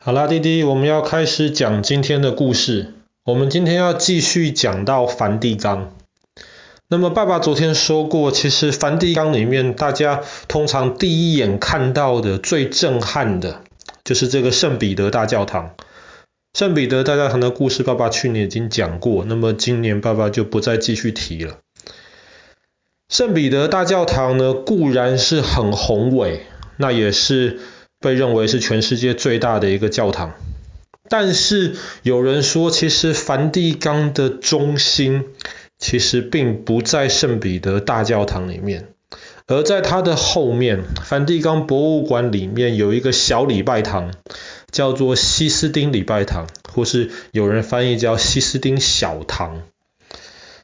[0.00, 2.94] 好啦，弟弟，我们要开始讲今天的故事。
[3.24, 5.92] 我们今天要继续讲到梵蒂冈。
[6.88, 13.62] 那么，爸爸昨天说过，其实梵蒂冈里面，大家通常第一眼看到的最震撼的，
[14.04, 15.74] 就是这个圣彼得大教堂。
[16.54, 21.58] 圣彼得大教堂的故事，爸爸去年已经讲过，那么今年爸爸就不再继续提了。
[23.08, 26.46] 圣彼得大教堂呢，固然是很宏伟，
[26.76, 27.58] 那也是。
[28.00, 30.34] 被认为是全世界最大的一个教堂，
[31.08, 35.24] 但是有人说，其实梵蒂冈的中心
[35.78, 38.88] 其实并不在圣彼得大教堂里面，
[39.46, 44.12] 而在它的后面，梵蒂冈博物馆里面有一个小礼拜堂，
[44.70, 49.62] 叫做西斯丁礼拜堂，或是有人翻译叫西斯丁小堂。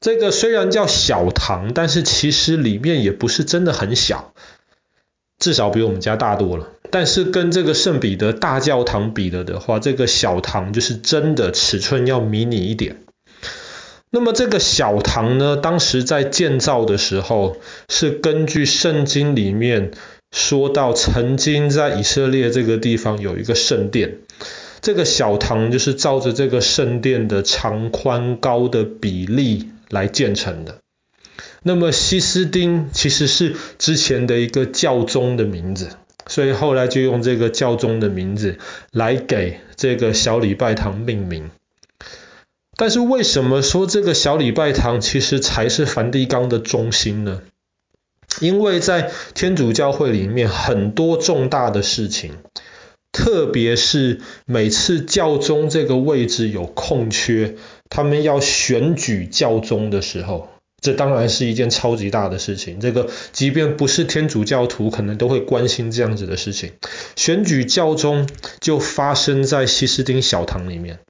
[0.00, 4.32] 这个虽然叫小堂，但是其实里面也不是真的很小。
[5.38, 13.02] 至少比我们家大多了，但是跟这个圣彼得大教堂比了的话，这个小堂就是真的尺寸要迷你一点。
[14.10, 17.56] 那么这个小堂呢，当时在建造的时候，
[17.88, 19.90] 是根据圣经里面
[20.30, 24.18] 说到，曾经在以色列这个地方有一个圣殿，
[24.80, 30.78] 这个小堂就是照着这个圣殿的长宽高的比例来建成的。
[31.62, 35.88] 那么西斯丁其实是之前的一个教宗的名字，
[36.26, 38.58] 所以后来就用这个教宗的名字
[38.90, 41.50] 来给这个小礼拜堂命名。
[42.76, 47.42] 但是为什么说这个小礼拜堂其实才是梵蒂冈的中心呢？
[48.40, 52.32] 因为在天主教会里面很多重大的事情，
[53.12, 57.54] 特别是每次教宗这个位置有空缺，
[57.88, 60.50] 他们要选举教宗的时候。
[60.86, 66.70] 这当然是一件超级大的事情，这个即便不是天主教徒，可能都会关心这样子的事情。
[67.16, 68.28] 选举教宗
[68.60, 71.00] 就发生在西斯丁小堂里面。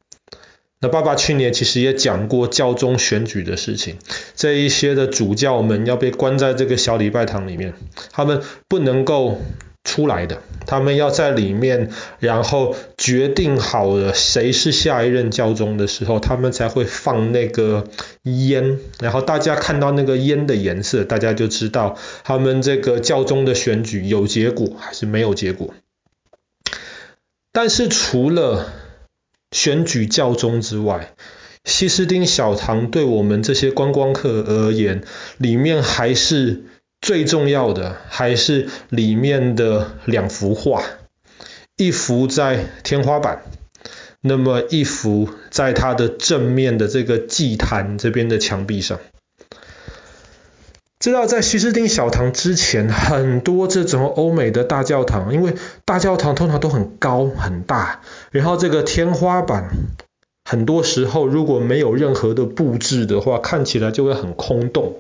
[0.81, 3.99] 那爸爸去年其实也讲过教宗选举的事情，
[4.35, 7.75] 这一些的主教们要被关在这个小礼拜堂里面，
[8.13, 9.39] 他们不能够。
[9.89, 17.85] 出来的，他们要在里面，然后决定好了谁是下一任教宗的时候，他们才会放那个
[18.25, 25.73] 烟，然后大家看到那个烟的颜色，大家就知道他们这个教宗的选举有结果还是没有结果。
[27.53, 28.73] 但是除了
[29.53, 31.15] 选举教宗之外，
[31.65, 35.03] 西斯丁小堂对我们这些观光客而言，
[35.39, 36.65] 里面还是。
[37.07, 40.83] 最重要的还是里面的两幅画，
[41.77, 43.43] 一幅在天花板，
[44.21, 48.99] 那么一幅在它的正面的这个祭坛这边的墙壁上。
[50.99, 58.01] 知道在西斯丁小堂之前，很多这种欧美的大教堂，因为大教堂通常都很高很大，
[58.33, 59.69] 然后这个天花板
[60.45, 64.97] 很多时候如果没有任何的布置的话，看起来就会很空洞。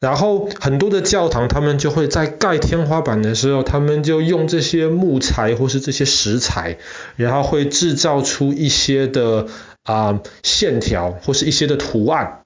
[0.00, 6.78] 然后很多的教堂，他们就会在盖天花板的时候，他们就用这些木材或是这些石材，
[7.16, 9.48] 然后会制造出一些的
[9.82, 12.42] 啊、线条或是一些的图案。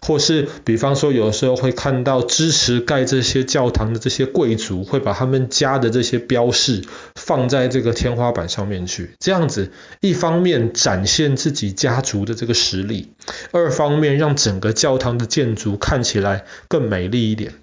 [0.00, 6.82] 或是比方说，有时候会看到支持盖这些教堂的这些贵族，会把他们家的这些标示
[7.14, 9.12] 放在这个天花板上面去。
[9.18, 13.12] 这样子，一方面展现自己家族的这个实力，
[13.52, 17.54] 二方面让整个教堂的建筑看起来更美丽一点。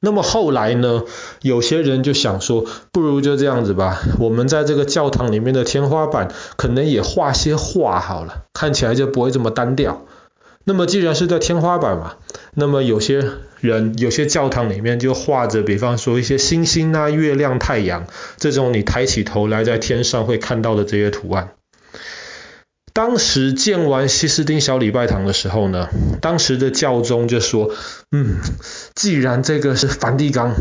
[0.00, 1.04] 那么后来呢，
[1.40, 10.04] 有些人就想说，不如就这样子吧，我们在这个教堂里面的天花板可能也画些画好了，看起来就不会这么单调。
[10.68, 12.16] 那么既然是在天花板嘛，
[12.52, 13.24] 那么有些
[13.60, 21.50] 人、有些教堂里面就画着，比方说一些星星啊、月亮、太阳这种你抬起头来在天上会看到的这些图案。
[22.92, 25.88] 当时建完西斯丁小礼拜堂的时候呢，
[26.20, 27.70] 当时的教宗就说
[28.10, 28.38] ：“嗯，
[28.96, 30.52] 既然这个是梵蒂冈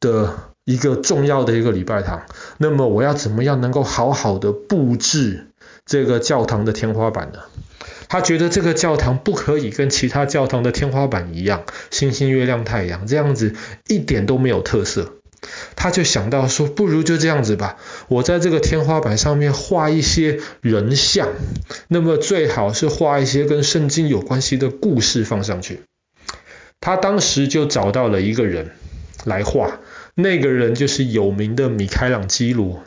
[0.00, 0.34] 的
[0.66, 2.26] 一个重要的一个礼拜堂，
[2.58, 5.46] 那么我要怎么样能够好好的布置
[5.86, 7.38] 这个教堂的天花板呢？”
[8.08, 13.54] 他觉得这个教堂不可以跟其他教堂的天花板一样，星星、月亮、太阳这样子
[13.88, 15.14] 一点都没有特色。
[15.76, 17.76] 他就想到说，不如就这样子吧，
[18.08, 21.28] 我在这个天花板上面画一些人像，
[21.88, 25.82] 那么最好是画一些跟圣经有关系的故事放上去。
[26.80, 28.70] 他当时就找到了一个人
[29.24, 29.80] 来画，
[30.14, 32.82] 那个人就是有名的米开朗基罗。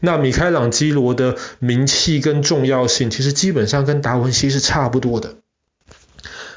[0.00, 5.34] 那米开朗基罗的名气跟重要性，其实基本上跟达文西是差不多的。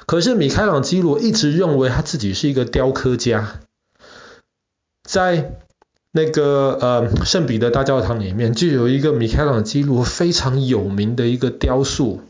[0.05, 3.61] 可是米开朗基罗一直认为他自己是一个雕刻家，
[5.03, 5.53] 在
[6.11, 12.21] 那个呃圣彼得大教堂里面就有一个米开朗基罗非常有名的一个雕塑，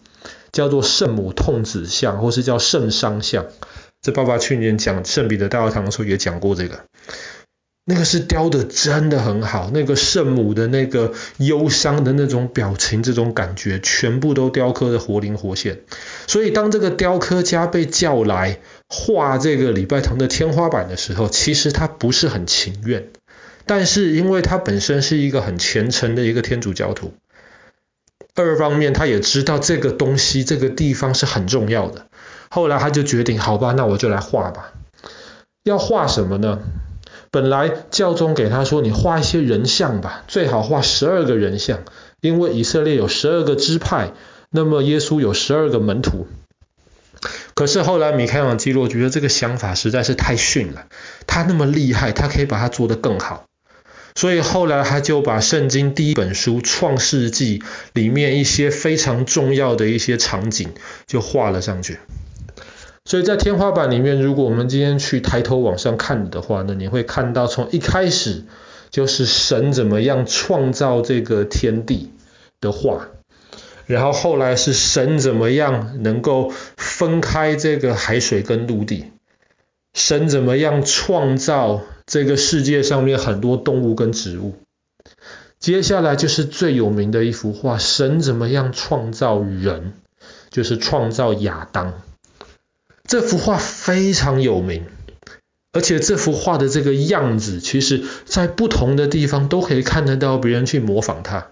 [0.52, 3.48] 叫做圣母痛子像，或是叫圣伤像。
[4.02, 6.86] 这爸爸去年讲圣彼得大教堂的时候也讲过这个。
[7.92, 15.82] 那个是雕的真的很好，那个圣母的那个忧伤的那种表情，这种感觉全部都雕刻的活灵活现。
[16.26, 23.10] 所以当这个雕刻家被叫来画这个礼拜堂的天花板的时候，其实他不是很情愿，
[23.66, 27.12] 但是因为他本身是一个很虔诚的一个天主教徒，
[28.36, 32.08] 二方面他也知道这个东西这个地方是很重要的，
[32.50, 34.72] 后来他就决定，好吧，那我就来画吧。
[35.64, 36.60] 要画什么呢？
[37.32, 41.80] 本来教宗给他说：“你画一些人像吧，最好画十二个人像，
[42.20, 44.12] 因为以色列有十二个支派，
[44.50, 46.28] 那么耶稣有十二个门徒。”
[47.54, 50.88] 可是后来米开朗基罗觉得这个想法实在是太逊了，
[51.26, 53.46] 他那么厉害，他可以把它做得更好，
[54.16, 57.60] 所以后来他就把圣经第一本书《创世纪》
[57.94, 60.74] 里面一些非常重要的一些场景
[61.08, 62.00] 就画了上去。
[63.04, 68.44] 所以在天花板里面，如果我们今天去抬头往上看的话呢，你会看到从一开始
[68.92, 72.12] 就是神怎么样创造这个天地
[72.60, 73.08] 的画，
[73.88, 79.06] 然后后来是神怎么样能够分开这个海水跟陆地，
[79.96, 84.54] 神怎么样创造这个世界上面很多动物跟植物，
[85.60, 89.94] 接下来就是最有名的一幅画，神怎么样创造人，
[90.52, 91.94] 就是创造亚当。
[93.12, 94.86] 这幅画非常有名，
[95.74, 101.48] 而且这幅画的这个样子，其实在不同的地方都可以看得到别人去模仿他。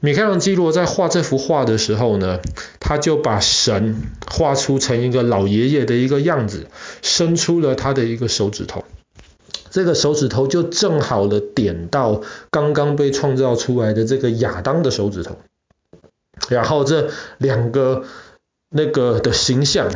[0.00, 2.38] 米开朗基罗在画这幅画的时候呢，
[2.78, 4.00] 他就把神
[4.30, 6.68] 画出成一个老爷爷的一个样子，
[7.02, 8.84] 伸出了他的一个手指头，
[9.72, 15.36] 这个手指头就正好的点到刚刚被创造出来的这个亚当的手指头，
[16.48, 18.04] 然后这两个。
[18.72, 19.90] 那个的形象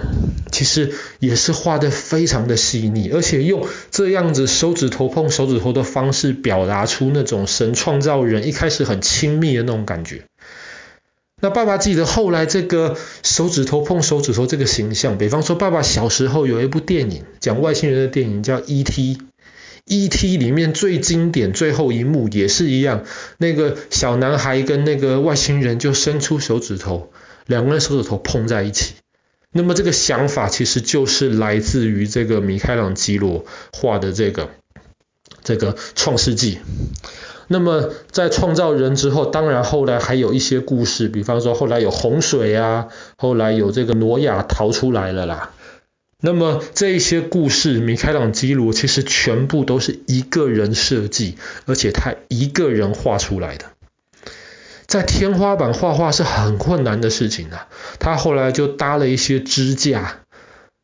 [0.51, 10.25] 其实也是画得非常的细腻，而且用这样子手指头碰手指头的方式表达出那种神创造人一开始很亲密的那种感觉。
[11.41, 20.37] 那爸爸记得后来这个手指头碰手指头这个形象，比方说爸爸小时候有一部电影讲外星人的电影叫 E.T.，E.T.
[20.37, 23.05] 里面最经典最后一幕也是一样，
[23.39, 27.13] 那个小男孩跟那个外星人就伸出手指头。
[27.47, 28.95] 两个人手指头碰在一起，
[29.53, 34.51] 那么这个想法其实就是来自于这个米开朗基罗画的这个
[35.43, 36.59] 这个创世纪。
[37.47, 45.51] 那么在创造人之后，当然后来还有一些故事，比方说后来有洪水啊，后来有这个挪亚逃出来了啦。
[46.21, 51.37] 那么这一些故事，米开朗基罗其实全部都是一个人设计，
[51.67, 53.67] 而且他一个人画出来的。
[54.95, 57.67] 在天花板画画是很困难的事情啊，
[57.99, 60.19] 他后来就搭了一些支架，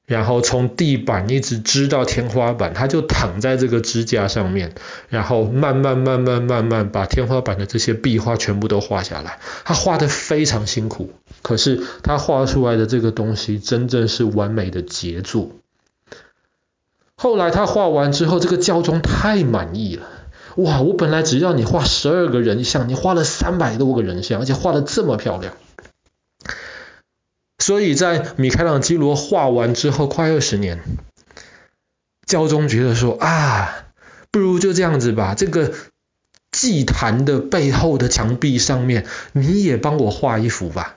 [0.05, 4.75] 然后从地板一直支到天花板，他就躺在这个支架上面，
[5.11, 9.39] 然后慢慢慢慢慢慢把天花板的这些壁画全部都画下来。
[9.63, 11.13] 他画得非常辛苦，
[11.43, 15.53] 可是他画出来的这个东西真正是完美的杰作。
[17.15, 20.09] 后来他画完之后，这个教宗太满意了。
[20.57, 20.81] 哇！
[20.81, 25.55] 我本来只要你画十二个人像，你画了三百多个人像，而且画得这么漂亮。
[27.59, 30.81] 所以在米开朗基罗画完之后，快二十年，
[32.27, 33.87] 教宗觉得说啊，
[34.33, 35.73] 不如就这样子吧，这个
[36.51, 40.97] 祭坛的背后的墙壁上面，你也帮我画一幅吧。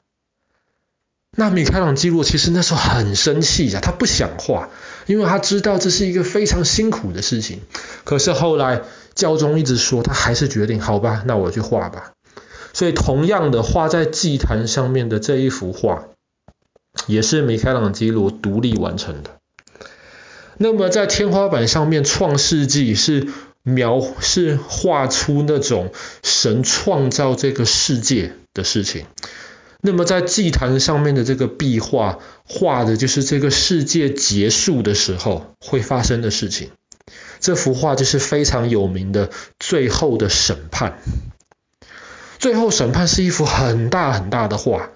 [1.36, 4.70] 那米开朗基罗其实那时候很生气呀，他不想画，
[5.06, 7.62] 因为他知道这是一个非常辛苦的事情。
[8.04, 8.82] 可是后来。
[9.16, 12.14] 教宗一直说，他还是决定好吧，那我去画吧。
[12.74, 16.06] 所以同样的画在祭坛上面的这一幅画，
[17.06, 19.32] 也是米开朗基罗独立完成的。
[20.58, 23.28] 那么在天花板上面，《创世纪》是
[23.64, 25.92] 描是画出那种
[26.24, 29.06] 神创造这个世界的事情。
[29.82, 36.70] 那么在祭坛上面的这个壁画，画的就是这个世界结束的时候会发生的事情。
[37.44, 39.28] 这幅画就是非常有名的
[39.60, 40.98] 《最后的审判》。
[42.40, 44.92] 最后审判是一幅很大很大的画，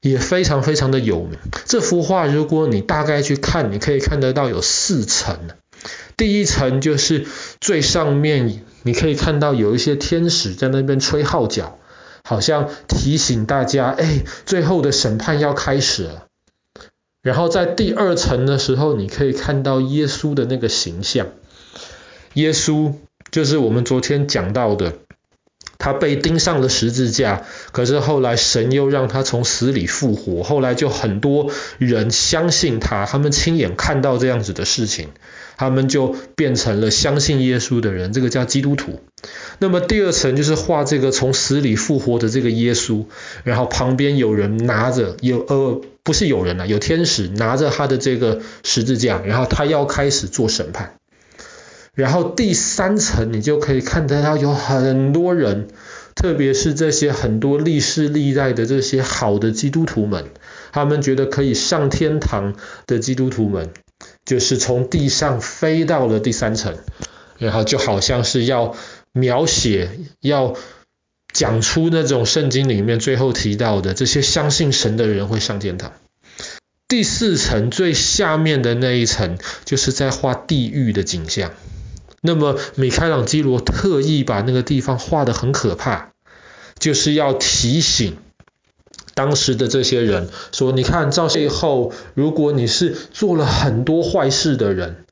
[0.00, 1.38] 也非常非常的有名。
[1.64, 5.48] 这幅画如果你大概去看，你可以看得到有四层。
[6.16, 7.24] 第一层就是
[7.60, 11.78] 最上面，你可以看到有一些天使在那边吹号角，
[12.24, 16.26] 好像提醒大家，哎，最后的审判要开始了。
[17.22, 21.28] 然后在第二层的时候，你可以看到耶稣的那个形象。
[22.34, 22.92] 耶稣
[23.30, 24.92] 就是我们昨天讲到的。
[25.76, 35.08] 他被钉上了十字架，可是后来神又让他从死里复活，后来就很多人相信他，他们亲眼看到这样子的事情，
[35.58, 39.00] 他们就变成了相信耶稣的人，这个叫基督徒。
[39.58, 43.04] 那么第二层就是画这个从死里复活的这个耶稣，
[43.42, 50.94] 然后旁边有人拿着，有呃不是有人啊，有天使拿着他的这个十字架，然后他要开始做审判。
[51.94, 55.68] 然后第三层，你就可以看得到有很多人，
[56.16, 60.26] 特别是这些很多历世历代的这些好的基督徒们，
[60.72, 63.70] 他们觉得可以上天堂的基督徒们，
[64.24, 66.76] 就是从地上飞到了第三层，
[67.38, 68.74] 然后就好像是要
[69.12, 70.56] 描写、要
[71.32, 75.92] 讲出那种圣经里面最后提到的这些相信神的人会上天堂。
[76.88, 81.52] 第四层最下面的那一层，就是在画地狱的景象。
[82.26, 86.12] 那么，米开朗基罗特意把那个地方画得很可怕，
[86.78, 88.16] 就是要提醒
[89.12, 95.04] 当时的这些人说：“你看，到最后，如果你是做了很多坏事的人，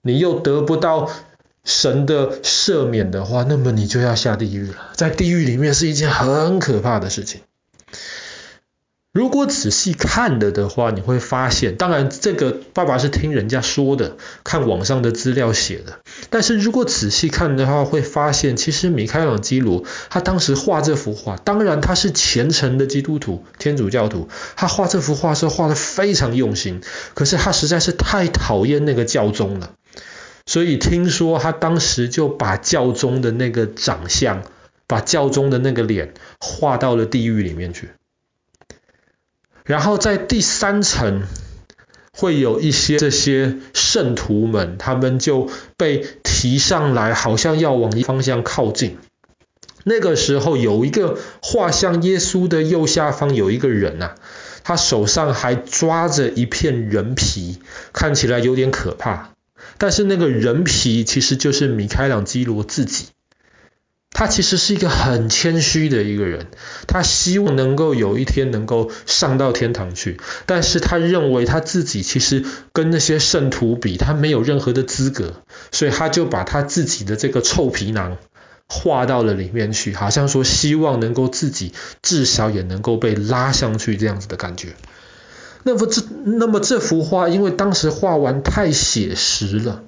[0.00, 1.10] 你又得不到
[1.64, 4.92] 神的赦免的话，那么你就要下地狱了。
[4.94, 7.42] 在地狱里面是一件很可怕的事情。”
[9.12, 15.98] 如果仔细看了的话，你会发现，当然这个爸爸是听人家说的，看网上的资料写的。
[16.30, 26.80] 但是如果仔细看的话，会发现其实米开朗基罗他当时画这幅画，当然他是虔诚的基督徒、天主教徒，他画这幅画是画得非常用心。
[27.14, 29.72] 可是他实在是太讨厌那个教宗了，
[30.46, 34.44] 所以听说他当时就把教宗的那个长相，
[34.86, 37.88] 把教宗的那个脸画到了地狱里面去。
[39.70, 41.22] 然后在第三层
[42.12, 48.98] 会有一些这些圣徒们，他们就被提上来，好像要往一方向靠近。
[49.84, 54.16] 那个时候有一个画像耶稣的右下方有一个人啊，
[54.64, 57.60] 他手上还抓着一片人皮，
[57.92, 59.34] 看起来有点可怕。
[59.78, 63.04] 但是那个人皮其实就是米开朗基罗自己。
[64.12, 66.48] 他其实是一个很谦虚的一个人，
[66.86, 78.18] 他希望能够有一天能够上到天堂去，但是他认为他自己其实跟那些圣徒比，他没有任何的资格，所以他就把他自己的这个臭皮囊
[78.66, 84.74] 画到了里面去，好像说希望能够自己至少也能够被拉上去这样子的感觉。
[85.62, 89.82] 那么这那么这幅画，因为当时画完太写实了。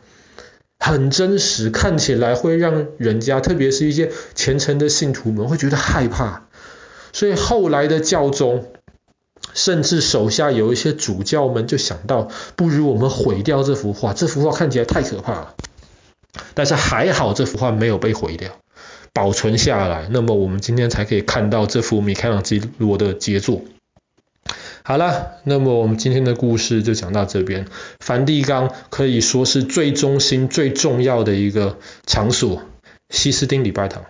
[0.85, 6.49] 很真实，看起来会让人家，特别是一些虔诚的信徒们会觉得害怕。
[7.13, 8.67] 所以后来的教宗，
[9.55, 15.55] 甚至手下有一些主教们就想到，不如我们毁掉这幅画，这幅画看起来太可怕了。
[16.55, 18.51] 但是还好，这幅画没有被毁掉，
[19.13, 20.09] 保存下来。
[20.11, 23.63] 那么我们今天才可以看到这幅米开朗基罗的杰作。
[24.85, 27.67] 好了，那么我们今天的故事就讲到这边。
[28.01, 32.63] 梵蒂冈可以说是最中心、最重要的一个场所——
[33.09, 34.05] 西斯丁礼拜堂。